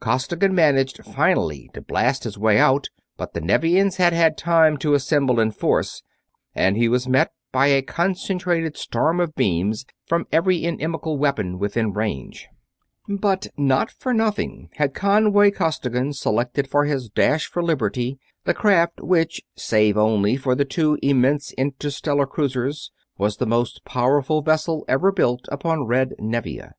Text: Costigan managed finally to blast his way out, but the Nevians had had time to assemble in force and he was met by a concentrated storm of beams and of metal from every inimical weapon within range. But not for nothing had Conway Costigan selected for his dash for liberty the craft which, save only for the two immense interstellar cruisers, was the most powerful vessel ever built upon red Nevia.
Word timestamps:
Costigan 0.00 0.54
managed 0.54 1.04
finally 1.04 1.68
to 1.74 1.82
blast 1.82 2.24
his 2.24 2.38
way 2.38 2.56
out, 2.56 2.88
but 3.18 3.34
the 3.34 3.42
Nevians 3.42 3.96
had 3.96 4.14
had 4.14 4.38
time 4.38 4.78
to 4.78 4.94
assemble 4.94 5.38
in 5.38 5.50
force 5.50 6.02
and 6.54 6.78
he 6.78 6.88
was 6.88 7.06
met 7.06 7.30
by 7.52 7.66
a 7.66 7.82
concentrated 7.82 8.78
storm 8.78 9.20
of 9.20 9.34
beams 9.34 9.84
and 9.84 9.84
of 9.84 9.88
metal 9.90 10.04
from 10.06 10.26
every 10.32 10.64
inimical 10.64 11.18
weapon 11.18 11.58
within 11.58 11.92
range. 11.92 12.48
But 13.06 13.48
not 13.58 13.90
for 13.90 14.14
nothing 14.14 14.70
had 14.76 14.94
Conway 14.94 15.50
Costigan 15.50 16.14
selected 16.14 16.68
for 16.68 16.86
his 16.86 17.10
dash 17.10 17.44
for 17.46 17.62
liberty 17.62 18.18
the 18.46 18.54
craft 18.54 19.02
which, 19.02 19.42
save 19.56 19.98
only 19.98 20.38
for 20.38 20.54
the 20.54 20.64
two 20.64 20.98
immense 21.02 21.52
interstellar 21.58 22.24
cruisers, 22.26 22.90
was 23.18 23.36
the 23.36 23.44
most 23.44 23.84
powerful 23.84 24.40
vessel 24.40 24.86
ever 24.88 25.12
built 25.12 25.44
upon 25.50 25.84
red 25.84 26.14
Nevia. 26.18 26.72